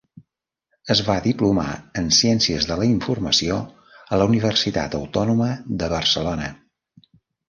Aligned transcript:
Es 0.93 0.99
va 1.09 1.15
diplomar 1.25 1.65
en 2.01 2.07
ciències 2.19 2.65
de 2.71 2.77
la 2.79 2.87
informació 2.91 3.57
a 4.17 4.19
la 4.21 4.27
Universitat 4.31 4.97
Autònoma 5.01 5.51
de 5.83 5.91
Barcelona. 5.93 6.49